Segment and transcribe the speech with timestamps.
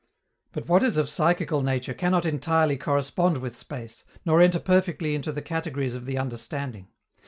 [0.51, 5.31] But what is of psychical nature cannot entirely correspond with space, nor enter perfectly into
[5.31, 6.87] the categories of the understanding.